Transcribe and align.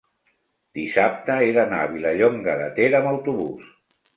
dissabte 0.77 1.35
he 1.43 1.51
d'anar 1.57 1.81
a 1.83 1.91
Vilallonga 1.93 2.57
de 2.63 2.71
Ter 2.81 2.89
amb 3.03 3.11
autobús. 3.15 3.71